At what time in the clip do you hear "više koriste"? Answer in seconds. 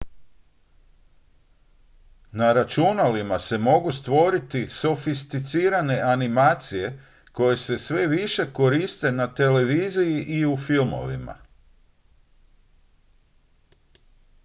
8.07-9.11